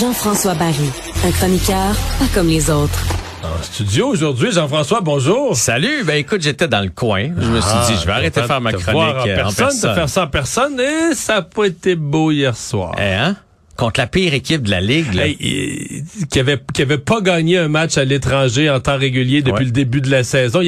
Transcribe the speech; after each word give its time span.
Jean-François 0.00 0.54
Barry, 0.54 0.90
un 1.24 1.30
chroniqueur 1.32 1.94
pas 2.18 2.24
comme 2.34 2.48
les 2.48 2.70
autres. 2.70 2.98
En 3.44 3.62
studio 3.62 4.08
aujourd'hui, 4.08 4.50
Jean-François, 4.50 5.00
bonjour. 5.00 5.56
Salut, 5.56 6.02
ben 6.04 6.14
écoute, 6.14 6.40
j'étais 6.42 6.66
dans 6.66 6.80
le 6.80 6.88
coin. 6.88 7.28
Je 7.38 7.48
me 7.48 7.60
suis 7.60 7.78
dit, 7.86 8.00
je 8.00 8.06
vais 8.06 8.12
arrêter 8.12 8.40
de 8.40 8.46
faire 8.46 8.60
ma 8.60 8.72
chronique 8.72 8.90
voir 8.90 9.24
en 9.24 9.28
euh, 9.28 9.32
en 9.32 9.36
personne, 9.36 9.66
personne. 9.66 9.90
de 9.90 9.94
faire 9.94 10.08
ça 10.08 10.22
en 10.24 10.26
personne, 10.28 10.80
et 10.80 11.14
ça 11.14 11.34
n'a 11.34 11.42
pas 11.42 11.64
été 11.64 11.94
beau 11.94 12.30
hier 12.30 12.56
soir. 12.56 12.94
Eh, 12.98 13.02
hein? 13.02 13.36
Contre 13.82 13.98
la 14.00 14.06
pire 14.06 14.32
équipe 14.32 14.62
de 14.62 14.70
la 14.70 14.80
Ligue. 14.80 15.12
là. 15.12 15.26
Hey, 15.26 16.04
qui 16.30 16.38
avait 16.38 16.60
qui 16.72 16.82
avait 16.82 16.98
pas 16.98 17.20
gagné 17.20 17.58
un 17.58 17.66
match 17.68 17.98
à 17.98 18.04
l'étranger 18.04 18.70
en 18.70 18.78
temps 18.78 18.96
régulier 18.96 19.42
depuis 19.42 19.52
Ouais. 19.60 19.64
le 19.64 19.70
début 19.72 20.00
de 20.00 20.08
la 20.10 20.22
saison. 20.22 20.60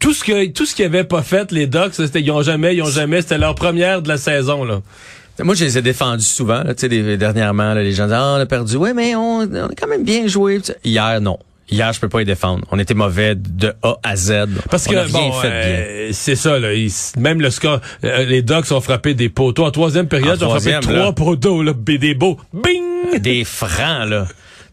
Tout 0.00 0.14
ce 0.14 0.24
que 0.24 0.46
tout 0.46 0.64
ce 0.64 0.74
qu'ils 0.74 0.86
avaient 0.86 1.04
pas 1.04 1.22
fait 1.22 1.52
les 1.52 1.66
Ducks, 1.66 1.92
c'était 1.94 2.22
ils 2.22 2.30
ont 2.30 2.40
jamais, 2.42 2.74
ils 2.74 2.82
ont 2.82 2.90
jamais, 2.90 3.20
c'était 3.20 3.36
leur 3.36 3.54
première 3.54 4.00
de 4.00 4.08
la 4.08 4.16
saison 4.16 4.64
là. 4.64 4.80
Moi, 5.42 5.54
je 5.54 5.64
les 5.64 5.76
ai 5.76 5.82
défendus 5.82 6.24
souvent. 6.24 6.62
là, 6.62 6.72
Tu 6.74 6.80
sais, 6.80 6.88
des- 6.88 7.18
dernièrement, 7.18 7.74
là, 7.74 7.82
les 7.82 7.92
gens 7.92 8.04
disent, 8.04 8.14
ah, 8.16 8.36
on 8.38 8.40
a 8.40 8.46
perdu. 8.46 8.76
Ouais, 8.76 8.94
mais 8.94 9.14
on, 9.14 9.40
on 9.40 9.66
a 9.66 9.68
quand 9.78 9.86
même 9.86 10.02
bien 10.02 10.26
joué. 10.26 10.62
Hier, 10.82 11.20
non. 11.20 11.38
Hier, 11.70 11.92
je 11.92 11.98
peux 12.00 12.08
pas 12.08 12.20
les 12.20 12.24
défendre. 12.24 12.64
On 12.70 12.78
était 12.78 12.94
mauvais 12.94 13.34
de 13.34 13.74
A 13.82 13.96
à 14.02 14.14
Z. 14.16 14.46
Parce 14.70 14.86
on 14.86 14.90
a 14.90 14.94
que 14.94 14.98
rien 15.00 15.28
bon, 15.28 15.32
fait 15.32 15.48
euh, 15.52 16.08
c'est 16.12 16.36
ça 16.36 16.58
là, 16.60 16.72
ils- 16.74 16.92
même 17.18 17.40
le 17.40 17.50
score, 17.50 17.80
euh, 18.04 18.24
les 18.24 18.42
Ducks 18.42 18.70
ont 18.70 18.80
frappé 18.80 19.14
des 19.14 19.28
poteaux 19.28 19.64
en 19.64 19.70
troisième 19.72 20.06
période, 20.06 20.40
En 20.42 20.46
ils 20.46 20.56
ont 20.56 20.60
frappé 20.60 20.78
trois 20.80 21.12
poteaux 21.12 21.62
là, 21.62 21.72
des 21.74 22.14
beaux, 22.14 22.38
bing. 22.52 23.18
Des 23.20 23.44
francs, 23.44 24.08
là. 24.08 24.26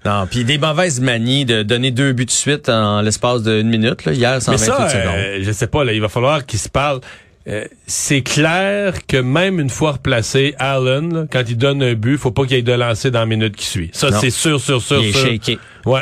Non, 0.05 0.27
puis 0.29 0.43
des 0.43 0.57
mauvaises 0.57 0.99
manies 0.99 1.45
de 1.45 1.63
donner 1.63 1.91
deux 1.91 2.11
buts 2.13 2.25
de 2.25 2.31
suite 2.31 2.67
en 2.67 3.01
l'espace 3.01 3.41
d'une 3.43 3.69
minute. 3.69 4.03
Là. 4.05 4.11
Hier, 4.13 4.41
128 4.41 4.51
Mais 4.51 4.57
ça, 4.57 4.89
secondes. 4.89 5.05
euh, 5.15 5.39
je 5.41 5.51
sais 5.51 5.67
pas, 5.67 5.83
là, 5.85 5.93
il 5.93 6.01
va 6.01 6.09
falloir 6.09 6.45
qu'ils 6.45 6.59
se 6.59 6.67
parlent. 6.67 6.99
Euh, 7.47 7.65
c'est 7.87 8.21
clair 8.21 9.05
que 9.07 9.17
même 9.17 9.59
une 9.59 9.69
fois 9.69 9.93
replacé, 9.93 10.55
Allen, 10.59 11.13
là, 11.13 11.25
quand 11.31 11.43
il 11.47 11.57
donne 11.57 11.81
un 11.83 11.93
but, 11.93 12.17
faut 12.17 12.31
pas 12.31 12.45
qu'il 12.45 12.57
ait 12.57 12.61
de 12.63 12.71
lancer 12.73 13.11
dans 13.11 13.19
la 13.19 13.25
minute 13.25 13.55
qui 13.55 13.65
suit. 13.65 13.89
Ça, 13.93 14.11
c'est 14.19 14.29
sûr, 14.29 14.59
sûr, 14.59 14.81
sûr, 14.81 14.99
Il 15.01 15.09
est 15.09 15.11
sûr. 15.13 15.27
shaké. 15.29 15.59
Ouais. 15.85 16.01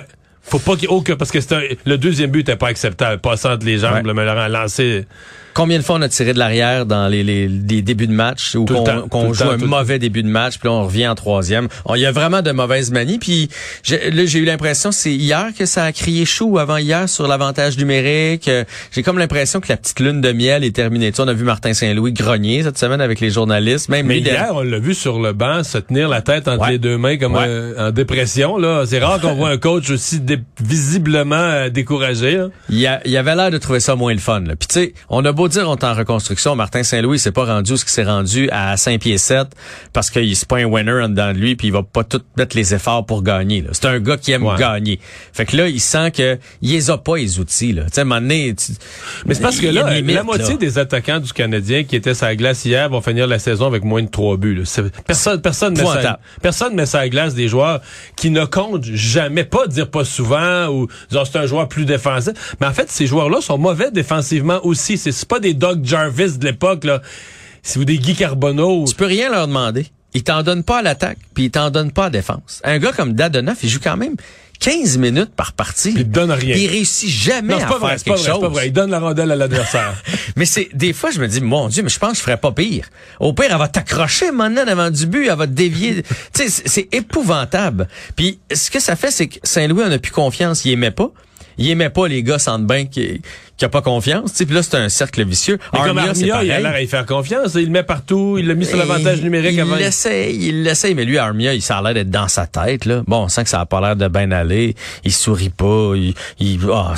Faut 0.52 0.60
pas 0.60 0.74
qu'il 0.74 0.84
y 0.84 0.86
ait 0.86 0.96
aucun, 0.96 1.16
parce 1.16 1.32
que 1.32 1.40
un- 1.56 1.62
le 1.86 1.98
deuxième 1.98 2.30
but 2.30 2.42
était 2.42 2.56
pas 2.58 2.68
acceptable. 2.68 3.20
Passant 3.22 3.54
entre 3.54 3.66
les 3.66 3.78
jambes, 3.80 4.06
Ouais. 4.06 4.14
le 4.14 4.20
a 4.28 4.50
lancé. 4.50 5.06
Combien 5.54 5.78
de 5.80 5.84
fois 5.84 5.98
on 5.98 6.02
a 6.02 6.08
tiré 6.08 6.32
de 6.32 6.40
l'arrière 6.40 6.86
dans 6.86 7.10
les, 7.10 7.24
les, 7.24 7.48
les 7.50 7.82
débuts 7.82 8.08
de 8.08 8.14
match 8.14 8.56
ou 8.56 8.64
qu'on 8.64 9.34
joue 9.34 9.44
temps, 9.44 9.50
un 9.52 9.58
mauvais 9.58 10.00
début 10.00 10.24
de 10.24 10.30
match 10.30 10.58
puis 10.58 10.70
là 10.70 10.76
on 10.76 10.86
revient 10.86 11.08
en 11.10 11.16
troisième. 11.16 11.68
Il 11.94 12.00
y 12.00 12.06
a 12.06 12.12
vraiment 12.14 12.42
de 12.42 12.52
mauvaises 12.52 12.90
manies 12.90 13.20
puis 13.20 13.50
j'ai- 13.84 14.12
là 14.12 14.24
j'ai 14.26 14.40
eu 14.40 14.46
l'impression 14.46 14.94
c'est 14.94 15.12
hier 15.12 15.48
que 15.58 15.66
ça 15.66 15.84
a 15.84 15.92
crié 15.92 16.24
chaud 16.24 16.46
ou 16.52 16.58
avant 16.58 16.78
hier 16.78 17.10
sur 17.10 17.28
l'avantage 17.28 17.78
numérique. 17.78 18.48
Euh, 18.48 18.64
J'ai 18.94 19.04
comme 19.04 19.18
l'impression 19.18 19.60
que 19.60 19.68
la 19.68 19.76
petite 19.76 20.00
lune 20.00 20.22
de 20.22 20.32
miel 20.32 20.64
est 20.64 20.74
terminée. 20.74 21.12
Tu 21.12 21.18
sais, 21.18 21.22
on 21.24 21.28
a 21.28 21.34
vu 21.34 21.44
Martin 21.44 21.74
Saint-Louis 21.74 22.14
grogner 22.14 22.64
cette 22.64 22.78
semaine 22.78 23.02
avec 23.02 23.20
les 23.20 23.30
journalistes. 23.30 23.90
Même 23.90 24.06
Mais 24.08 24.20
lui, 24.22 24.30
hier, 24.30 24.52
on 24.54 24.62
l'a 24.62 24.80
vu 24.80 24.94
sur 24.94 25.20
le 25.20 25.34
banc 25.34 25.66
se 25.66 25.78
tenir 25.80 26.08
la 26.08 26.22
tête 26.22 26.48
entre 26.48 26.64
Ouais. 26.64 26.72
les 26.72 26.80
deux 26.80 26.98
mains 26.98 27.18
comme 27.18 27.34
Ouais. 27.36 27.44
euh, 27.46 27.90
en 27.90 27.92
dépression. 27.92 28.58
là. 28.58 28.86
C'est 28.86 29.00
rare 29.00 29.20
qu'on 29.20 29.34
voit 29.36 29.50
un 29.50 29.58
coach 29.58 29.90
aussi 29.90 30.22
visiblement 30.62 31.36
euh, 31.36 31.70
découragé. 31.70 32.46
Il, 32.70 32.78
y 32.80 32.88
a- 32.88 33.02
il 33.06 33.16
avait 33.18 33.36
l'air 33.36 33.52
de 33.52 33.58
trouver 33.58 33.80
ça 33.80 33.96
moins 33.96 34.14
le 34.14 34.20
fun. 34.20 34.42
Là. 34.42 34.56
Puis 34.56 34.68
tu 34.68 34.74
sais, 34.80 34.94
on 35.10 35.24
a 35.26 35.32
beau 35.32 35.48
dire 35.48 35.70
on 35.70 35.76
est 35.76 35.84
en 35.84 35.94
reconstruction, 35.94 36.56
Martin 36.56 36.84
Saint-Louis 36.84 37.20
s'est 37.20 37.32
pas 37.32 37.46
rendu 37.46 37.78
ce 37.78 37.86
qui 37.86 37.92
s'est 37.92 38.04
rendu 38.04 38.50
à 38.52 38.78
5 38.78 39.00
pieds 39.02 39.18
7 39.18 39.48
parce 39.94 40.10
qu'il 40.10 40.36
c'est 40.36 40.48
pas 40.48 40.58
un 40.58 40.66
winner 40.66 41.02
en 41.04 41.10
dedans 41.10 41.34
de 41.34 41.38
lui 41.38 41.56
puis 41.56 41.68
il 41.68 41.72
va 41.74 41.84
pas 41.84 42.04
tout 42.04 42.22
mettre 42.38 42.56
les 42.56 42.74
efforts 42.74 43.06
pour 43.06 43.24
gagner. 43.24 43.64
C'est 43.72 43.86
un 43.86 44.00
gars 44.00 44.18
qui 44.18 44.32
aime 44.32 44.44
Ouais. 44.44 44.58
gagner. 44.58 45.00
Fait 45.34 45.46
que 45.46 45.56
là, 45.56 45.68
il 45.68 45.80
sent 45.80 46.12
que 46.12 46.38
il 46.62 46.72
les 46.72 46.90
a 46.90 46.98
pas 46.98 47.18
les 47.18 47.40
outils 47.40 47.74
là. 47.74 47.84
Tu 47.84 47.90
sais, 47.94 48.00
à 48.00 48.04
un 48.04 48.06
moment 48.06 48.22
donné, 48.22 48.54
tu- 48.56 48.72
Mais 49.26 49.34
c'est 49.34 49.42
parce 49.42 49.60
que 49.60 49.68
là, 49.68 49.94
limite, 49.94 50.16
la 50.16 50.24
moitié 50.24 50.52
là. 50.54 50.58
des 50.58 50.78
attaquants 50.80 51.20
du 51.20 51.34
Canadien 51.34 51.84
qui 51.84 51.96
étaient 51.96 52.14
sur 52.14 52.26
la 52.26 52.36
glace 52.36 52.66
hier 52.66 52.90
vont 52.90 53.02
finir 53.02 53.28
la 53.28 53.40
saison 53.40 53.68
avec 53.68 53.84
moins 53.84 54.02
de 54.02 54.10
trois 54.10 54.38
buts. 54.38 54.56
là. 54.56 54.64
Personne, 55.06 55.42
personne, 55.42 55.74
met 55.74 55.80
ça, 55.80 55.84
Épouvantable. 55.84 56.20
personne 56.42 56.76
met 56.76 56.86
ça 56.86 57.00
à 57.00 57.02
la 57.04 57.10
glace 57.10 57.34
des 57.36 57.48
joueurs 57.48 57.82
qui 58.16 58.30
ne 58.30 58.46
comptent 58.46 58.86
jamais, 58.86 59.44
pas 59.44 59.68
dire 59.68 59.90
pas 59.90 60.06
souvent 60.06 60.21
ou 60.22 60.88
disons 61.10 61.26
c'est 61.26 61.38
un 61.38 61.46
joueur 61.46 61.68
plus 61.68 61.86
défensif. 61.86 62.56
Mais 62.60 62.68
en 62.68 62.74
fait, 62.74 62.90
ces 62.90 63.08
joueurs-là 63.08 63.42
sont 63.42 63.58
mauvais 63.58 63.92
défensivement 63.92 64.64
aussi. 64.66 64.98
C'est 64.98 65.26
pas 65.26 65.40
des 65.40 65.54
Doug 65.54 65.84
Jarvis 65.84 66.38
de 66.38 66.46
l'époque 66.46 66.84
là. 66.84 67.02
C'est 67.64 67.80
ou 67.80 67.86
des 67.86 68.00
Guy 68.00 68.16
Carbonneau. 68.16 68.86
tu 68.88 68.96
peux 68.96 69.06
rien 69.06 69.30
leur 69.30 69.48
demander. 69.48 69.86
Ils 70.14 70.24
t'en 70.24 70.44
donnent 70.44 70.64
pas 70.64 70.80
à 70.80 70.82
l'attaque, 70.82 71.20
puis 71.34 71.46
ils 71.46 71.52
t'en 71.52 71.70
donnent 71.70 71.92
pas 71.92 72.06
à 72.06 72.10
défense. 72.10 72.62
Un 72.64 72.80
gars 72.80 72.92
comme 72.92 73.14
Dadonoff, 73.14 73.60
il 73.64 73.70
joue 73.70 73.80
quand 73.82 73.96
même 73.96 74.16
15 74.62 74.98
minutes 75.00 75.32
par 75.36 75.52
partie. 75.54 75.92
Puis 75.92 76.02
il 76.04 76.10
donne 76.10 76.32
rien. 76.32 76.54
Puis 76.54 76.64
il 76.64 76.68
réussit 76.70 77.10
jamais 77.10 77.54
Non, 77.56 77.60
à 77.60 77.64
pas 77.64 77.68
faire 77.72 77.78
vrai, 77.80 77.98
c'est 77.98 78.06
pas 78.08 78.16
quelque 78.16 78.24
vrai, 78.30 78.40
pas 78.40 78.46
chose. 78.48 78.54
vrai. 78.54 78.68
Il 78.68 78.72
donne 78.74 78.90
la 78.92 79.00
rondelle 79.00 79.32
à 79.32 79.36
l'adversaire. 79.36 80.02
Mais 80.38 80.46
c'est 80.46 80.70
des 80.74 80.94
fois 80.94 81.12
je 81.12 81.20
me 81.20 81.28
dis 81.28 81.42
mon 81.42 81.68
dieu 81.68 81.84
mais 81.84 81.90
je 81.90 82.00
pense 82.00 82.12
que 82.14 82.18
je 82.18 82.22
ferais 82.22 82.38
pas 82.38 82.52
pire. 82.54 82.86
Au 83.20 83.34
pire 83.34 83.48
elle 83.52 83.58
va 83.58 83.68
t'accrocher 83.68 84.32
maintenant 84.32 84.64
devant 84.66 84.90
du 84.90 85.06
but, 85.08 85.28
elle 85.28 85.36
va 85.38 85.48
te 85.48 85.52
dévier. 85.52 86.04
tu 86.34 86.44
sais 86.44 86.50
c'est- 86.50 86.68
c'est 86.68 86.88
épouvantable. 86.94 87.88
Puis 88.16 88.40
ce 88.54 88.72
que 88.72 88.80
ça 88.80 88.96
fait 88.96 89.12
c'est 89.12 89.28
que 89.28 89.40
Saint-Louis 89.44 89.84
en 89.84 89.92
a 89.92 89.98
plus 90.00 90.12
confiance, 90.12 90.64
il 90.64 90.72
aimait 90.72 90.92
pas. 90.92 91.12
Il 91.62 91.70
aimait 91.70 91.90
pas 91.90 92.08
les 92.08 92.24
gars 92.24 92.40
sans 92.40 92.60
bain 92.60 92.86
qui 92.86 93.22
qui 93.62 93.66
a 93.66 93.70
pas 93.70 93.84
confiance, 93.84 94.32
puis 94.34 94.56
là 94.56 94.64
c'est 94.64 94.76
un 94.76 94.90
cercle 94.90 95.24
vicieux. 95.24 95.60
Mais 95.72 95.82
Armia, 95.82 96.14
il 96.16 96.32
a 96.32 96.60
l'air 96.60 96.74
à 96.74 96.82
y 96.82 96.88
faire 96.88 97.06
confiance. 97.06 97.54
Il 97.54 97.66
le 97.66 97.70
met 97.70 97.84
partout. 97.84 98.38
Il 98.40 98.48
l'a 98.48 98.56
mis 98.56 98.66
sur 98.66 98.76
l'avantage 98.76 99.20
Et 99.20 99.24
numérique 99.24 99.54
il 99.54 99.60
avant. 99.60 99.76
l'essaye, 99.76 100.36
il 100.48 100.64
l'essaye, 100.64 100.96
mais 100.96 101.06
lui, 101.06 101.20
Armia, 101.20 101.54
il 101.54 101.62
ça 101.62 101.78
a 101.78 101.82
l'air 101.84 101.94
d'être 101.94 102.10
dans 102.10 102.28
sa 102.28 102.48
tête, 102.48 102.86
là. 102.86 103.04
Bon, 103.06 103.26
on 103.26 103.28
sent 103.28 103.44
que 103.44 103.52
ça 103.52 103.60
a 103.60 103.68
pas 103.68 103.80
l'air 103.80 103.96
de 103.96 104.08
bien 104.08 104.32
aller. 104.32 104.76
Il 105.04 105.12
sourit 105.12 105.52
pas, 105.52 105.94
il, 105.96 106.16
il 106.40 106.60
ah, 106.74 106.96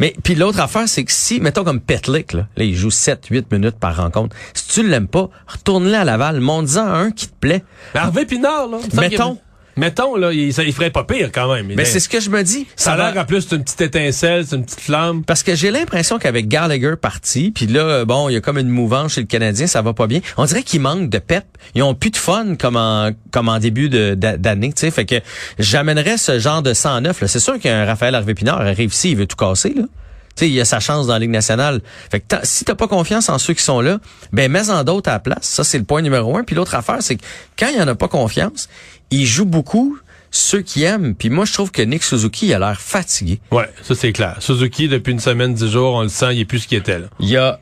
mais 0.00 0.14
puis 0.22 0.34
l'autre 0.34 0.60
affaire, 0.60 0.88
c'est 0.88 1.04
que 1.04 1.12
si, 1.12 1.38
mettons 1.38 1.64
comme 1.64 1.80
Petlick, 1.80 2.32
là, 2.32 2.46
là, 2.56 2.64
il 2.64 2.74
joue 2.74 2.90
7, 2.90 3.26
8 3.30 3.52
minutes 3.52 3.76
par 3.78 3.96
rencontre. 3.96 4.34
Si 4.54 4.68
tu 4.68 4.88
l'aimes 4.88 5.08
pas, 5.08 5.28
retourne-le 5.46 5.94
à 5.94 6.04
Laval, 6.04 6.40
monte-en 6.40 6.86
un 6.86 7.10
qui 7.10 7.28
te 7.28 7.34
plaît. 7.38 7.62
Mais 7.94 8.00
Harvey 8.00 8.24
Pinard, 8.24 8.68
là. 8.68 8.78
Mettons. 8.94 9.38
Mettons, 9.76 10.16
là, 10.16 10.32
il, 10.32 10.48
il 10.48 10.72
ferait 10.72 10.90
pas 10.90 11.04
pire 11.04 11.30
quand 11.32 11.52
même. 11.52 11.66
Mais 11.74 11.84
c'est 11.84 12.00
ce 12.00 12.08
que 12.08 12.20
je 12.20 12.30
me 12.30 12.42
dis. 12.42 12.66
Ça 12.76 12.92
a 12.94 12.96
l'air 12.96 13.22
en 13.22 13.26
plus 13.26 13.42
c'est 13.42 13.56
une 13.56 13.62
petite 13.64 13.80
étincelle, 13.82 14.46
c'est 14.46 14.56
une 14.56 14.64
petite 14.64 14.80
flamme. 14.80 15.22
Parce 15.24 15.42
que 15.42 15.54
j'ai 15.54 15.70
l'impression 15.70 16.18
qu'avec 16.18 16.48
Gallagher 16.48 16.94
parti, 17.00 17.50
puis 17.50 17.66
là, 17.66 18.04
bon, 18.04 18.28
il 18.28 18.32
y 18.32 18.36
a 18.36 18.40
comme 18.40 18.58
une 18.58 18.68
mouvance 18.70 19.14
chez 19.14 19.20
le 19.20 19.26
Canadien, 19.26 19.66
ça 19.66 19.82
va 19.82 19.92
pas 19.92 20.06
bien. 20.06 20.20
On 20.38 20.44
dirait 20.46 20.62
qu'il 20.62 20.80
manque 20.80 21.10
de 21.10 21.18
pep. 21.18 21.44
Ils 21.74 21.82
ont 21.82 21.94
plus 21.94 22.10
de 22.10 22.16
fun 22.16 22.56
comme 22.58 22.76
en, 22.76 23.10
comme 23.30 23.48
en 23.48 23.58
début 23.58 23.88
d'année, 23.88 24.72
tu 24.72 24.80
sais. 24.80 24.90
Fait 24.90 25.04
que 25.04 25.16
j'amènerais 25.58 26.16
ce 26.16 26.38
genre 26.38 26.62
de 26.62 26.72
109. 26.72 27.20
là. 27.20 27.28
C'est 27.28 27.40
sûr 27.40 27.58
qu'un 27.58 27.84
Raphaël 27.84 28.14
Harvey-Pinard 28.14 28.60
arrive 28.62 28.92
ici, 28.92 29.10
il 29.10 29.16
veut 29.16 29.26
tout 29.26 29.36
casser, 29.36 29.74
là. 29.76 29.82
Tu 30.36 30.44
sais, 30.44 30.50
il 30.50 30.60
a 30.60 30.66
sa 30.66 30.80
chance 30.80 31.06
dans 31.06 31.14
la 31.14 31.18
Ligue 31.18 31.30
nationale. 31.30 31.80
Fait 32.10 32.20
que 32.20 32.36
si 32.42 32.66
t'as 32.66 32.74
pas 32.74 32.88
confiance 32.88 33.30
en 33.30 33.38
ceux 33.38 33.54
qui 33.54 33.62
sont 33.62 33.80
là, 33.80 33.98
ben 34.34 34.52
mets-en 34.52 34.84
d'autres 34.84 35.08
à 35.08 35.14
la 35.14 35.18
place. 35.18 35.44
Ça, 35.44 35.64
c'est 35.64 35.78
le 35.78 35.84
point 35.84 36.02
numéro 36.02 36.36
un. 36.36 36.44
Puis 36.44 36.54
l'autre 36.54 36.74
affaire, 36.74 36.98
c'est 37.00 37.16
que 37.16 37.22
quand 37.58 37.68
il 37.68 37.78
y 37.78 37.80
en 37.80 37.88
a 37.88 37.94
pas 37.94 38.08
confiance, 38.08 38.68
il 39.10 39.26
joue 39.26 39.44
beaucoup 39.46 39.98
ceux 40.30 40.60
qui 40.62 40.82
aiment. 40.82 41.14
Puis 41.14 41.30
moi, 41.30 41.44
je 41.44 41.52
trouve 41.54 41.70
que 41.70 41.82
Nick 41.82 42.02
Suzuki 42.02 42.46
il 42.48 42.54
a 42.54 42.58
l'air 42.58 42.80
fatigué. 42.80 43.40
Ouais, 43.50 43.68
ça 43.82 43.94
c'est 43.94 44.12
clair. 44.12 44.36
Suzuki, 44.40 44.88
depuis 44.88 45.12
une 45.12 45.20
semaine, 45.20 45.54
dix 45.54 45.70
jours, 45.70 45.94
on 45.94 46.02
le 46.02 46.08
sent, 46.08 46.34
il 46.34 46.40
est 46.40 46.44
plus 46.44 46.60
ce 46.60 46.68
qu'il 46.68 46.78
était 46.78 46.98
là. 46.98 47.06
Il 47.20 47.28
y 47.28 47.36
a 47.36 47.58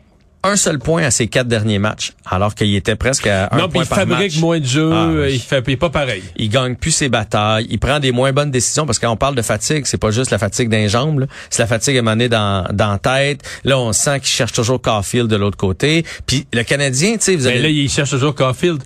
un 0.47 0.57
seul 0.57 0.79
point 0.79 1.03
à 1.05 1.11
ses 1.11 1.27
quatre 1.27 1.49
derniers 1.49 1.79
matchs, 1.79 2.13
alors 2.27 2.55
qu'il 2.55 2.75
était 2.75 2.97
presque 2.97 3.27
à 3.27 3.49
un 3.51 3.57
non, 3.59 3.69
point 3.71 3.85
il 3.85 3.89
par 3.89 3.99
fabrique 4.01 4.33
match. 4.35 4.41
moins 4.41 4.61
de 4.61 4.67
jeux, 4.67 4.93
Ah, 4.93 5.09
oui. 5.11 5.33
il 5.35 5.41
fait 5.41 5.63
il 5.67 5.73
est 5.73 5.77
pas 5.79 5.89
pareil. 5.89 6.23
Il 6.37 6.51
gagne 6.51 6.75
plus 6.75 6.91
ses 6.91 7.09
batailles, 7.09 7.67
il 7.71 7.79
prend 7.79 7.99
des 7.99 8.13
moins 8.13 8.31
bonnes 8.33 8.51
décisions 8.51 8.85
parce 8.85 8.99
qu'on 8.99 9.17
parle 9.17 9.37
de 9.37 9.41
fatigue, 9.43 9.87
c'est 9.87 9.97
pas 9.97 10.11
juste 10.11 10.31
la 10.31 10.37
fatigue 10.39 10.69
d'un 10.69 10.87
jambe, 10.87 11.21
là. 11.21 11.27
c'est 11.49 11.63
la 11.63 11.67
fatigue 11.67 11.97
émanée 11.97 12.29
dans 12.29 12.67
dans 12.75 12.91
la 12.93 12.99
tête. 12.99 13.41
Là, 13.65 13.79
on 13.79 13.95
sent 13.95 14.21
qu'il 14.21 14.29
cherche 14.29 14.53
toujours 14.53 14.83
Caulfield 14.83 15.29
de 15.31 15.37
l'autre 15.37 15.57
côté. 15.57 16.05
Puis 16.27 16.47
le 16.53 16.63
Canadien, 16.63 17.13
tu 17.15 17.21
sais, 17.23 17.37
vous 17.37 17.45
Mais 17.45 17.51
avez 17.53 17.63
là, 17.63 17.69
il 17.71 17.89
cherche 17.89 18.11
toujours 18.11 18.35
Caulfield. 18.35 18.83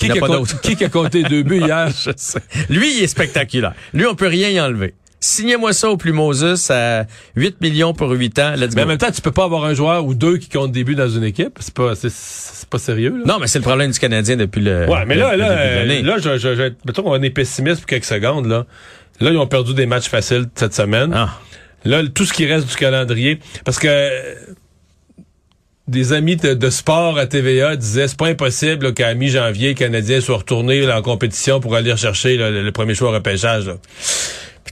Qui, 0.00 0.06
Il 0.06 0.10
a 0.10 0.14
qui 0.14 0.18
a, 0.18 0.20
pas 0.22 0.26
compté- 0.28 0.38
d'autre. 0.38 0.60
qui 0.62 0.76
qui 0.76 0.84
a 0.84 0.88
compté 0.88 1.22
deux 1.22 1.42
buts 1.44 1.60
hier? 1.60 1.88
Je 2.04 2.10
sais. 2.16 2.40
Lui, 2.68 2.96
il 2.98 3.04
est 3.04 3.06
spectaculaire. 3.06 3.74
Lui, 3.94 4.06
on 4.06 4.14
peut 4.16 4.26
rien 4.26 4.48
y 4.48 4.60
enlever. 4.60 4.94
Signez-moi 5.22 5.74
ça 5.74 5.90
au 5.90 5.98
plus 5.98 6.12
Moses 6.14 6.70
à 6.70 7.04
8 7.36 7.60
millions 7.60 7.92
pour 7.92 8.10
8 8.10 8.38
ans. 8.38 8.54
Let's 8.56 8.74
Mais 8.74 8.84
en 8.84 8.86
même 8.86 8.96
temps, 8.96 9.10
tu 9.10 9.20
peux 9.20 9.30
pas 9.32 9.44
avoir 9.44 9.66
un 9.66 9.74
joueur 9.74 10.06
ou 10.06 10.14
deux 10.14 10.38
qui 10.38 10.48
comptent 10.48 10.72
des 10.72 10.82
buts 10.82 10.94
dans 10.94 11.10
une 11.10 11.24
équipe. 11.24 11.58
C'est 11.60 11.74
pas, 11.74 11.94
c'est, 11.94 12.10
c'est 12.10 12.66
pas 12.70 12.78
sérieux, 12.78 13.14
là. 13.18 13.24
Non, 13.34 13.38
mais 13.38 13.46
c'est 13.46 13.58
le 13.58 13.62
problème 13.64 13.90
du 13.90 13.98
Canadien 13.98 14.36
depuis 14.36 14.62
le. 14.62 14.86
Ouais, 14.88 15.04
mais 15.04 15.16
là, 15.16 15.32
le- 15.32 15.38
là, 15.40 15.50
euh, 15.50 16.02
là, 16.02 16.16
je, 16.16 16.38
je, 16.38 16.54
je, 16.56 16.62
mettons 16.86 17.02
qu'on 17.02 17.22
est 17.22 17.28
pessimiste 17.28 17.80
pour 17.80 17.86
quelques 17.86 18.04
secondes, 18.06 18.46
là. 18.46 18.64
Là, 19.20 19.30
ils 19.30 19.36
ont 19.36 19.46
perdu 19.46 19.74
des 19.74 19.84
matchs 19.84 20.08
faciles 20.08 20.46
cette 20.54 20.72
semaine. 20.74 21.12
Ah. 21.14 21.38
Là, 21.84 22.02
tout 22.14 22.24
ce 22.24 22.32
qui 22.32 22.46
reste 22.46 22.66
du 22.70 22.76
calendrier, 22.76 23.38
parce 23.66 23.78
que 23.78 24.08
des 25.90 26.12
amis 26.12 26.36
de, 26.36 26.54
de 26.54 26.70
sport 26.70 27.18
à 27.18 27.26
TVA 27.26 27.76
disaient 27.76 28.08
c'est 28.08 28.16
pas 28.16 28.28
impossible 28.28 28.86
là, 28.86 28.92
qu'à 28.92 29.12
mi-janvier, 29.14 29.68
les 29.70 29.74
Canadiens 29.74 30.20
soient 30.20 30.38
retournés 30.38 30.80
là, 30.82 30.98
en 30.98 31.02
compétition 31.02 31.60
pour 31.60 31.74
aller 31.76 31.92
rechercher 31.92 32.36
là, 32.36 32.50
le, 32.50 32.62
le 32.62 32.72
premier 32.72 32.94
choix 32.94 33.10
au 33.10 33.12
repêchage. 33.12 33.66
là. 33.66 33.74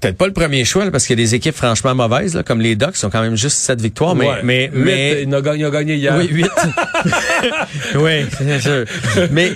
Peut-être 0.01 0.17
pas 0.17 0.27
le 0.29 0.33
premier 0.33 0.65
choix, 0.65 0.85
là, 0.85 0.93
parce 0.93 1.07
qu'il 1.09 1.19
y 1.19 1.23
a 1.23 1.25
des 1.25 1.35
équipes 1.35 1.57
franchement 1.57 1.93
mauvaises, 1.93 2.37
là, 2.37 2.45
comme 2.45 2.61
les 2.61 2.77
Ducks, 2.77 2.93
qui 2.93 3.05
ont 3.05 3.11
quand 3.11 3.21
même 3.23 3.37
juste 3.37 3.57
7 3.59 3.81
victoires, 3.81 4.15
mais, 4.15 4.29
Ouais. 4.29 4.35
mais, 4.45 4.71
Huit, 4.73 4.85
mais, 4.85 5.23
ils, 5.25 5.35
ont 5.35 5.41
gagné, 5.41 5.61
ils 5.63 5.67
ont 5.67 5.71
gagné 5.71 5.95
hier. 5.97 6.15
Oui, 6.17 6.29
8. 6.31 6.47
oui, 7.97 8.11
c'est 8.39 8.61
sûr. 8.61 8.85
Mais 9.33 9.53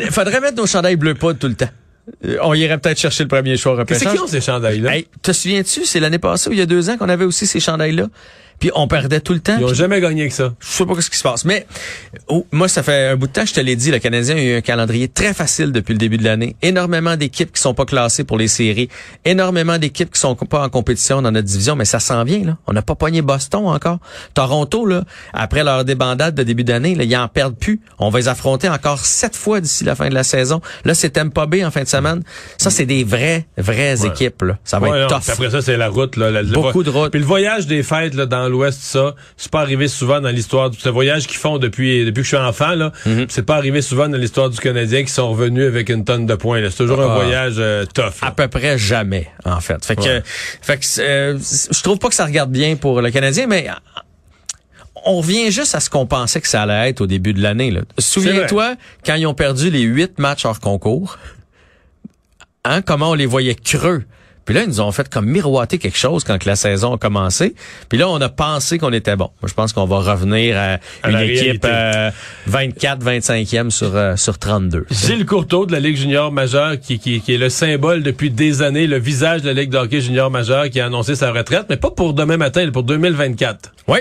il 0.00 0.10
faudrait 0.10 0.40
mettre 0.40 0.56
nos 0.56 0.66
chandails 0.66 0.96
bleu 0.96 1.14
poudre 1.14 1.38
tout 1.38 1.48
le 1.48 1.54
temps. 1.54 1.70
Euh, 2.26 2.36
On 2.42 2.54
irait 2.54 2.76
peut-être 2.78 2.98
chercher 2.98 3.22
le 3.24 3.28
premier 3.28 3.56
choix 3.56 3.72
au 3.72 3.76
Qu'est-ce 3.84 4.00
repêchage. 4.00 4.12
qu'ils 4.12 4.22
ont 4.22 4.26
ces 4.26 4.40
chandails-là? 4.40 4.96
Hey, 4.96 5.06
te 5.22 5.32
souviens-tu, 5.32 5.84
c'est 5.84 6.00
l'année 6.00 6.18
passée 6.18 6.50
ou 6.50 6.52
il 6.52 6.58
y 6.58 6.62
a 6.62 6.66
deux 6.66 6.90
ans 6.90 6.98
qu'on 6.98 7.08
avait 7.08 7.24
aussi 7.24 7.46
ces 7.46 7.60
chandails-là? 7.60 8.08
Puis 8.60 8.70
on 8.74 8.86
perdait 8.86 9.20
tout 9.20 9.32
le 9.32 9.40
temps. 9.40 9.56
Ils 9.58 9.64
ont 9.64 9.74
jamais 9.74 10.00
gagné 10.00 10.28
que 10.28 10.34
ça. 10.34 10.52
Je 10.60 10.66
sais 10.68 10.86
pas 10.86 11.00
ce 11.00 11.10
qui 11.10 11.16
se 11.16 11.22
passe. 11.22 11.44
Mais 11.44 11.66
oh, 12.28 12.46
moi, 12.52 12.68
ça 12.68 12.82
fait 12.82 13.08
un 13.08 13.16
bout 13.16 13.26
de 13.26 13.32
temps, 13.32 13.44
je 13.46 13.54
te 13.54 13.60
l'ai 13.60 13.74
dit, 13.74 13.90
le 13.90 13.98
Canadien 13.98 14.36
a 14.36 14.40
eu 14.40 14.56
un 14.56 14.60
calendrier 14.60 15.08
très 15.08 15.34
facile 15.34 15.72
depuis 15.72 15.94
le 15.94 15.98
début 15.98 16.18
de 16.18 16.24
l'année. 16.24 16.54
Énormément 16.62 17.16
d'équipes 17.16 17.52
qui 17.52 17.60
sont 17.60 17.74
pas 17.74 17.86
classées 17.86 18.22
pour 18.24 18.36
les 18.38 18.48
séries. 18.48 18.88
Énormément 19.24 19.78
d'équipes 19.78 20.12
qui 20.12 20.20
sont 20.20 20.34
pas 20.36 20.62
en 20.62 20.68
compétition 20.68 21.22
dans 21.22 21.30
notre 21.32 21.46
division, 21.48 21.74
mais 21.74 21.84
ça 21.86 22.00
s'en 22.00 22.22
vient. 22.24 22.44
là. 22.44 22.58
On 22.66 22.72
n'a 22.72 22.82
pas 22.82 22.94
pogné 22.94 23.22
Boston 23.22 23.66
encore. 23.66 23.98
Toronto, 24.34 24.84
là, 24.86 25.04
après 25.32 25.64
leur 25.64 25.84
débandade 25.84 26.34
de 26.34 26.42
début 26.42 26.64
d'année, 26.64 26.94
là, 26.94 27.04
ils 27.04 27.16
en 27.16 27.28
perdent 27.28 27.56
plus. 27.56 27.80
On 27.98 28.10
va 28.10 28.18
les 28.18 28.28
affronter 28.28 28.68
encore 28.68 28.98
sept 29.04 29.36
fois 29.36 29.60
d'ici 29.60 29.84
la 29.84 29.94
fin 29.94 30.08
de 30.08 30.14
la 30.14 30.24
saison. 30.24 30.60
Là, 30.84 30.94
c'est 30.94 31.10
Tampa 31.10 31.46
Bay 31.46 31.64
en 31.64 31.70
fin 31.70 31.82
de 31.82 31.88
semaine. 31.88 32.22
Ça, 32.58 32.70
c'est 32.70 32.86
des 32.86 33.04
vraies, 33.04 33.46
vraies 33.56 34.00
Ouais. 34.02 34.08
équipes. 34.08 34.42
Là. 34.42 34.58
Ça 34.64 34.78
va 34.78 34.88
Ouais, 34.90 34.98
être 35.00 35.10
non, 35.10 35.18
tough. 35.18 35.30
après 35.30 35.50
ça, 35.50 35.62
c'est 35.62 35.76
la 35.78 35.88
route. 35.88 36.16
Là, 36.16 36.30
La- 36.30 36.42
le 36.42 36.48
Beaucoup 36.52 36.82
de 36.82 36.90
routes. 36.90 37.10
Puis 37.10 37.20
le 37.20 37.26
voyage 37.26 37.66
des 37.66 37.82
fêtes 37.82 38.14
là, 38.14 38.26
dans 38.26 38.48
l'Ouest, 38.50 38.80
ça, 38.82 39.14
c'est 39.36 39.50
pas 39.50 39.60
arrivé 39.60 39.88
souvent 39.88 40.20
dans 40.20 40.28
l'histoire. 40.28 40.70
du- 40.70 40.78
Ce 40.78 40.88
voyage 40.88 41.26
qu'ils 41.26 41.38
font 41.38 41.58
depuis 41.58 42.04
depuis 42.04 42.20
que 42.20 42.24
je 42.28 42.28
suis 42.28 42.36
enfant, 42.36 42.74
là, 42.74 42.92
Mhm. 43.06 43.26
c'est 43.28 43.44
pas 43.46 43.56
arrivé 43.56 43.80
souvent 43.82 44.08
dans 44.08 44.18
l'histoire 44.18 44.50
du 44.50 44.58
Canadien 44.58 45.02
qui 45.04 45.10
sont 45.12 45.30
revenus 45.30 45.66
avec 45.66 45.88
une 45.88 46.04
tonne 46.04 46.26
de 46.26 46.34
points. 46.34 46.60
là. 46.60 46.70
C'est 46.70 46.76
toujours 46.78 47.00
un 47.00 47.10
Ah. 47.12 47.14
voyage 47.14 47.54
euh, 47.58 47.84
tough. 47.86 48.20
là. 48.22 48.28
À 48.28 48.30
peu 48.32 48.48
près 48.48 48.76
jamais, 48.78 49.28
en 49.44 49.60
fait. 49.60 49.84
Fait 49.84 49.96
que, 49.96 50.02
Ouais. 50.02 50.22
fait 50.24 50.78
que 50.78 50.84
euh, 51.00 51.38
je 51.72 51.82
trouve 51.82 51.98
pas 51.98 52.08
que 52.08 52.14
ça 52.14 52.26
regarde 52.26 52.50
bien 52.50 52.76
pour 52.76 53.00
le 53.00 53.10
Canadien, 53.10 53.46
mais 53.46 53.68
on 55.06 55.16
revient 55.18 55.50
juste 55.50 55.74
à 55.74 55.80
ce 55.80 55.88
qu'on 55.88 56.06
pensait 56.06 56.40
que 56.40 56.48
ça 56.48 56.62
allait 56.62 56.90
être 56.90 57.00
au 57.00 57.06
début 57.06 57.32
de 57.32 57.40
l'année. 57.42 57.70
là. 57.70 57.80
Souviens-toi, 57.98 58.74
quand 59.06 59.14
ils 59.14 59.26
ont 59.26 59.34
perdu 59.34 59.70
les 59.70 59.80
huit 59.82 60.18
matchs 60.18 60.44
hors 60.44 60.60
concours, 60.60 61.18
hein, 62.64 62.82
comment 62.82 63.10
on 63.10 63.14
les 63.14 63.26
voyait 63.26 63.54
creux. 63.54 64.04
Puis 64.50 64.58
là, 64.58 64.64
ils 64.64 64.68
nous 64.68 64.80
ont 64.80 64.90
fait 64.90 65.08
comme 65.08 65.26
miroiter 65.26 65.78
quelque 65.78 65.96
chose 65.96 66.24
quand 66.24 66.36
que 66.36 66.48
la 66.48 66.56
saison 66.56 66.92
a 66.92 66.98
commencé. 66.98 67.54
Puis 67.88 68.00
là, 68.00 68.08
on 68.08 68.20
a 68.20 68.28
pensé 68.28 68.78
qu'on 68.78 68.92
était 68.92 69.14
bon. 69.14 69.30
Moi, 69.40 69.48
je 69.48 69.54
pense 69.54 69.72
qu'on 69.72 69.84
va 69.84 69.98
revenir 69.98 70.58
à, 70.58 70.78
À 71.04 71.10
une 71.12 71.20
équipe 71.20 71.64
euh, 71.64 72.10
24-25e 72.50 73.70
sur, 73.70 73.94
euh, 73.94 74.16
sur 74.16 74.38
32. 74.38 74.86
Gilles 74.90 75.24
Courteau 75.24 75.66
de 75.66 75.72
la 75.72 75.78
Ligue 75.78 75.96
junior 75.96 76.32
majeure, 76.32 76.80
qui, 76.80 76.98
qui, 76.98 77.20
qui 77.20 77.34
est 77.34 77.38
le 77.38 77.48
symbole 77.48 78.02
depuis 78.02 78.30
des 78.30 78.60
années, 78.60 78.88
le 78.88 78.98
visage 78.98 79.42
de 79.42 79.46
la 79.46 79.52
Ligue 79.52 79.70
de 79.70 79.78
hockey 79.78 80.00
junior 80.00 80.32
majeure, 80.32 80.68
qui 80.68 80.80
a 80.80 80.86
annoncé 80.86 81.14
sa 81.14 81.30
retraite, 81.30 81.66
mais 81.70 81.76
pas 81.76 81.92
pour 81.92 82.12
demain 82.12 82.36
matin, 82.36 82.68
pour 82.72 82.82
2024. 82.82 83.72
Oui. 83.86 83.98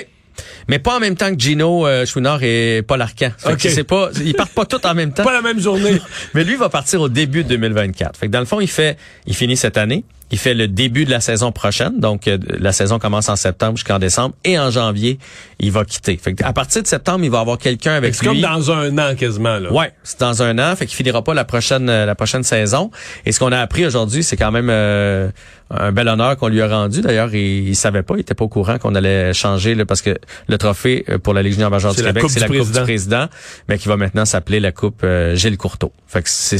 Mais 0.67 0.79
pas 0.79 0.95
en 0.95 0.99
même 0.99 1.15
temps 1.15 1.31
que 1.31 1.39
Gino 1.39 1.85
euh, 1.85 2.07
Chouinard 2.07 2.41
et 2.41 2.81
Paul 2.81 3.03
Arcan. 3.03 3.29
Fait 3.37 3.49
que 3.49 3.53
Ok. 3.53 3.59
c'est 3.71 3.83
pas, 3.83 4.09
ils 4.19 4.33
partent 4.33 4.53
pas 4.53 4.65
tous 4.65 4.83
en 4.83 4.95
même 4.95 5.13
temps. 5.13 5.23
Pas 5.23 5.33
la 5.33 5.43
même 5.43 5.59
journée. 5.59 6.01
Mais 6.33 6.43
lui 6.43 6.55
va 6.55 6.69
partir 6.69 7.01
au 7.01 7.09
début 7.09 7.43
de 7.43 7.49
2024. 7.49 8.17
Fait 8.17 8.25
que 8.25 8.31
dans 8.31 8.39
le 8.39 8.45
fond, 8.47 8.59
il 8.59 8.67
fait, 8.67 8.97
il 9.27 9.35
finit 9.35 9.55
cette 9.55 9.77
année. 9.77 10.03
Il 10.31 10.37
fait 10.37 10.53
le 10.53 10.67
début 10.67 11.05
de 11.05 11.09
la 11.11 11.21
saison 11.21 11.51
prochaine. 11.51 11.99
Donc, 11.99 12.27
euh, 12.27 12.37
la 12.59 12.71
saison 12.71 12.99
commence 12.99 13.29
en 13.29 13.35
septembre 13.35 13.77
jusqu'en 13.77 13.97
décembre. 13.99 14.35
Et 14.43 14.59
en 14.59 14.69
janvier, 14.71 15.17
il 15.59 15.71
va 15.71 15.85
quitter. 15.85 16.17
Fait 16.17 16.33
que 16.33 16.43
à 16.43 16.53
partir 16.53 16.81
de 16.83 16.87
septembre, 16.87 17.23
il 17.25 17.31
va 17.31 17.39
avoir 17.39 17.57
quelqu'un 17.57 17.93
avec 17.93 18.13
C'est 18.15 18.21
lui. 18.29 18.41
comme 18.41 18.41
dans 18.41 18.71
un 18.71 18.97
an 18.97 19.15
quasiment. 19.15 19.57
Là. 19.59 19.71
Ouais, 19.71 19.91
c'est 20.03 20.19
dans 20.19 20.41
un 20.43 20.57
an, 20.59 20.75
fait 20.75 20.85
qu'il 20.85 20.95
finira 20.95 21.23
pas 21.23 21.33
la 21.33 21.45
prochaine 21.45 21.89
euh, 21.89 22.05
la 22.05 22.15
prochaine 22.15 22.43
saison. 22.43 22.91
Et 23.25 23.31
ce 23.31 23.39
qu'on 23.39 23.51
a 23.51 23.59
appris 23.59 23.85
aujourd'hui, 23.85 24.23
c'est 24.23 24.37
quand 24.37 24.51
même 24.51 24.69
euh, 24.69 25.29
un 25.71 25.91
bel 25.91 26.07
honneur 26.07 26.37
qu'on 26.37 26.47
lui 26.47 26.61
a 26.61 26.67
rendu. 26.67 27.01
D'ailleurs, 27.01 27.33
il, 27.33 27.69
il 27.69 27.75
savait 27.75 28.03
pas, 28.03 28.13
il 28.17 28.21
était 28.21 28.35
pas 28.35 28.45
au 28.45 28.49
courant 28.49 28.77
qu'on 28.77 28.95
allait 28.95 29.33
changer 29.33 29.73
là, 29.75 29.85
parce 29.85 30.01
que 30.01 30.15
le 30.47 30.57
trophée 30.57 31.05
pour 31.23 31.33
la 31.33 31.41
Ligue 31.41 31.53
junior 31.53 31.71
majeure 31.71 31.91
C'est 31.95 32.01
du 32.01 32.07
Québec, 32.07 32.25
c'est 32.29 32.39
la 32.39 32.47
Coupe 32.47 32.71
du 32.71 32.79
Président, 32.81 33.25
mais 33.67 33.77
qui 33.77 33.87
va 33.87 33.97
maintenant 33.97 34.25
s'appeler 34.25 34.59
la 34.59 34.71
Coupe 34.71 35.01
euh, 35.03 35.35
Gilles 35.35 35.57
Courteau. 35.57 35.91
Fait 36.07 36.21
que 36.21 36.29
c'est 36.29 36.59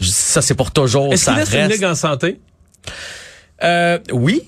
ça, 0.00 0.42
c'est 0.42 0.54
pour 0.54 0.70
toujours. 0.70 1.12
Est-ce 1.12 1.24
Ça 1.24 1.32
qu'il 1.32 1.54
une 1.54 1.60
reste. 1.62 1.72
ligue 1.72 1.84
en 1.84 1.94
santé? 1.94 2.38
Euh, 3.62 3.98
oui. 4.12 4.46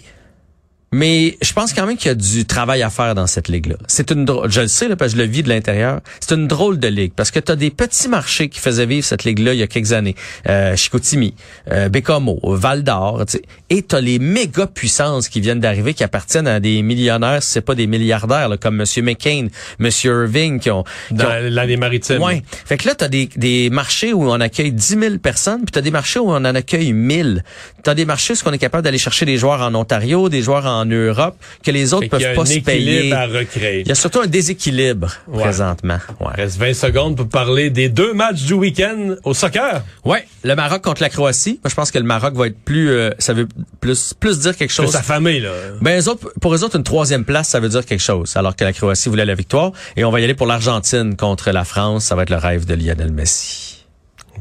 Mais 0.93 1.39
je 1.41 1.53
pense 1.53 1.73
quand 1.73 1.87
même 1.87 1.97
qu'il 1.97 2.09
y 2.09 2.11
a 2.11 2.17
du 2.17 2.45
travail 2.47 2.83
à 2.83 2.91
faire 2.91 3.15
dans 3.15 3.29
cette 3.29 3.47
ligue-là. 3.47 3.77
C'est 3.87 4.11
une 4.11 4.25
drôle, 4.25 4.51
je 4.51 4.63
le 4.63 4.67
sais 4.69 4.89
là, 4.89 4.97
parce 4.97 5.13
que 5.13 5.19
je 5.19 5.23
le 5.23 5.29
vis 5.31 5.45
de 5.45 5.49
l'intérieur. 5.49 6.01
C'est 6.19 6.35
une 6.35 6.49
drôle 6.49 6.81
de 6.81 6.89
ligue 6.89 7.13
parce 7.15 7.31
que 7.31 7.39
tu 7.39 7.53
as 7.53 7.57
des 7.57 7.71
petits 7.71 8.09
marchés 8.09 8.49
qui 8.49 8.59
faisaient 8.59 8.87
vivre 8.87 9.05
cette 9.07 9.23
ligue-là 9.23 9.55
il 9.55 9.61
y 9.61 9.63
a 9.63 9.69
quelques 9.69 9.93
années. 9.93 10.17
Euh, 10.49 10.75
Chicoutimi, 10.75 11.35
euh, 11.71 11.89
Bécomo, 11.89 12.41
Val 12.43 12.83
d'Or, 12.83 13.25
et 13.71 13.83
tu 13.85 13.95
as 13.95 14.01
les 14.01 14.19
méga 14.19 14.67
puissances 14.67 15.29
qui 15.29 15.41
viennent 15.41 15.61
d'arriver 15.61 15.95
qui 15.95 16.03
appartiennent 16.03 16.49
à 16.49 16.59
des 16.59 16.83
millionnaires, 16.83 17.41
si 17.41 17.53
c'est 17.53 17.61
pas 17.61 17.77
des 17.77 17.87
milliardaires 17.87 18.49
là, 18.49 18.57
comme 18.57 18.75
Monsieur 18.75 19.03
McCain, 19.03 19.47
Monsieur 19.79 20.25
Irving 20.25 20.59
qui 20.59 20.71
ont, 20.73 20.83
qui 21.09 21.15
Dans 21.15 21.27
ont- 21.27 21.51
l'année 21.51 21.77
maritime. 21.77 22.21
Ouais. 22.21 22.43
Fait 22.67 22.77
que 22.79 22.89
là, 22.89 22.97
t'as 22.97 23.07
des, 23.09 23.29
des 23.37 23.71
marchés 23.71 24.13
où 24.13 24.29
on 24.29 24.41
accueille 24.41 24.73
10 24.73 24.99
000 24.99 25.19
personnes, 25.19 25.59
puis 25.61 25.71
t'as 25.71 25.83
des 25.83 25.93
marchés 25.93 26.19
où 26.19 26.31
on 26.33 26.35
en 26.35 26.45
accueille 26.47 26.93
1000. 26.93 27.45
T'as 27.85 27.95
des 27.95 28.05
marchés 28.07 28.35
où 28.35 28.37
on 28.49 28.53
est 28.53 28.59
capable 28.59 28.83
d'aller 28.83 28.99
chercher 28.99 29.25
des 29.25 29.37
joueurs 29.39 29.61
en 29.63 29.73
Ontario, 29.77 30.29
des 30.29 30.43
joueurs 30.43 30.67
en 30.67 30.80
Europe, 30.87 31.37
que 31.65 31.71
les 31.71 31.93
autres 31.95 32.05
y 32.05 32.07
a 32.07 32.11
peuvent 32.11 32.35
pas 32.35 32.43
un 32.43 32.45
se 32.47 32.53
équilibre 32.53 32.67
payer. 32.67 33.13
à 33.13 33.27
recréer. 33.27 33.81
Il 33.81 33.89
y 33.89 33.93
a 33.93 33.95
surtout 33.95 34.21
un 34.21 34.27
déséquilibre 34.27 35.13
Ouais. 35.29 35.43
présentement. 35.43 35.99
Il 36.21 36.27
reste 36.41 36.59
20 36.59 36.75
secondes 36.75 37.17
pour 37.17 37.29
parler 37.29 37.71
des 37.71 37.89
deux 37.89 38.13
matchs 38.13 38.43
du 38.45 38.55
week-end 38.55 39.15
au 39.25 39.35
soccer. 39.35 39.83
ouais, 40.05 40.27
le 40.45 40.55
Maroc 40.55 40.83
contre 40.83 41.03
la 41.03 41.09
Croatie. 41.09 41.61
Moi, 41.63 41.71
je 41.71 41.75
pense 41.75 41.91
que 41.91 41.99
le 41.99 42.05
Maroc 42.05 42.35
va 42.35 42.47
être 42.47 42.59
plus, 42.65 42.91
euh, 42.91 43.11
ça 43.19 43.33
veut 43.33 43.49
plus, 43.81 44.15
plus 44.19 44.39
dire 44.41 44.57
quelque 44.57 44.73
chose. 44.73 44.95
affamé, 44.97 45.41
là. 45.41 45.51
Ben, 45.81 46.07
autres, 46.09 46.33
pour 46.41 46.55
eux 46.55 46.65
autres, 46.65 46.77
une 46.77 46.83
troisième 46.85 47.25
place, 47.25 47.49
ça 47.49 47.61
veut 47.61 47.69
dire 47.69 47.85
quelque 47.85 48.01
chose, 48.03 48.37
alors 48.37 48.57
que 48.57 48.65
la 48.65 48.73
Croatie 48.73 49.09
voulait 49.09 49.25
la 49.25 49.35
victoire. 49.35 49.73
Et 49.97 50.05
on 50.05 50.11
va 50.11 50.21
y 50.21 50.25
aller 50.25 50.35
pour 50.35 50.47
l'Argentine 50.47 51.17
contre 51.17 51.51
la 51.51 51.65
France. 51.65 52.05
Ça 52.07 52.15
va 52.15 52.23
être 52.23 52.31
le 52.31 52.37
rêve 52.37 52.65
de 52.67 52.75
Lionel 52.75 53.13
Messi. 53.13 53.85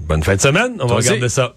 Bonne 0.07 0.23
fin 0.23 0.35
de 0.35 0.41
semaine. 0.41 0.73
On 0.79 0.87
va 0.87 0.95
aussi. 0.95 1.09
regarder 1.09 1.29
ça. 1.29 1.53